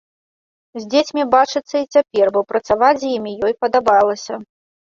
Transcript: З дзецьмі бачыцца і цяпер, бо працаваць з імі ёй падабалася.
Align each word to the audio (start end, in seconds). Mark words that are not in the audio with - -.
З 0.77 0.81
дзецьмі 0.93 1.25
бачыцца 1.35 1.75
і 1.83 1.87
цяпер, 1.97 2.33
бо 2.39 2.45
працаваць 2.55 2.93
з 3.05 3.13
імі 3.19 3.35
ёй 3.49 3.53
падабалася. 3.67 4.33